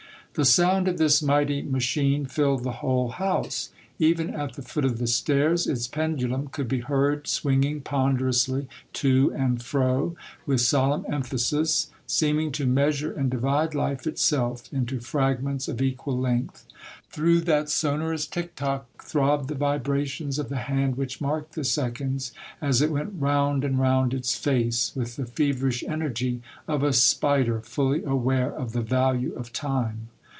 The 0.33 0.45
sound 0.45 0.87
of 0.87 0.97
this 0.97 1.21
mighty 1.21 1.61
machine 1.61 2.25
filled 2.25 2.63
the 2.63 2.71
whole 2.79 3.09
house. 3.09 3.69
Even 3.99 4.29
at 4.33 4.53
the 4.53 4.61
foot 4.61 4.85
of 4.85 4.97
the 4.97 5.05
stairs, 5.05 5.67
its 5.67 5.89
pendulum 5.89 6.47
could 6.53 6.69
be 6.69 6.79
heard, 6.79 7.27
swinging 7.27 7.81
ponderously 7.81 8.69
to 8.93 9.33
and 9.35 9.61
fro, 9.61 10.15
with 10.45 10.61
solemn 10.61 11.05
emphasis, 11.09 11.89
seeming 12.07 12.53
to 12.53 12.65
measure 12.65 13.11
and 13.11 13.29
divide 13.29 13.75
life 13.75 14.07
itself 14.07 14.71
into 14.71 15.01
fragments 15.01 15.67
of 15.67 15.81
equal 15.81 16.17
length. 16.17 16.65
Through 17.09 17.41
that 17.41 17.67
sonorous 17.67 18.25
tick 18.25 18.55
tock 18.55 19.03
throbbed 19.03 19.49
the 19.49 19.55
vibrations 19.55 20.39
of 20.39 20.47
the 20.47 20.55
hand 20.71 20.95
which 20.95 21.19
marked 21.19 21.55
the 21.55 21.65
seconds, 21.65 22.31
as 22.61 22.81
it 22.81 22.89
went 22.89 23.15
round 23.19 23.65
and 23.65 23.77
round 23.77 24.13
its 24.13 24.37
face, 24.37 24.93
with 24.95 25.17
the 25.17 25.25
fever 25.25 25.67
ish 25.67 25.83
energy 25.83 26.41
of 26.69 26.83
a 26.83 26.93
spider 26.93 27.59
fully 27.59 28.01
aware 28.05 28.53
of 28.55 28.71
the 28.71 28.81
value 28.81 29.33
of 29.35 29.51
time. 29.51 30.07